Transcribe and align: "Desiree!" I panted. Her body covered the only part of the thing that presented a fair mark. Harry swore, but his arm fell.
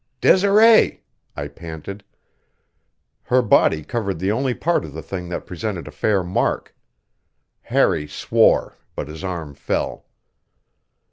"Desiree!" 0.19 1.03
I 1.35 1.47
panted. 1.47 2.03
Her 3.21 3.43
body 3.43 3.83
covered 3.83 4.17
the 4.17 4.31
only 4.31 4.55
part 4.55 4.83
of 4.83 4.93
the 4.93 5.03
thing 5.03 5.29
that 5.29 5.45
presented 5.45 5.87
a 5.87 5.91
fair 5.91 6.23
mark. 6.23 6.75
Harry 7.61 8.07
swore, 8.07 8.79
but 8.95 9.07
his 9.07 9.23
arm 9.23 9.53
fell. 9.53 10.07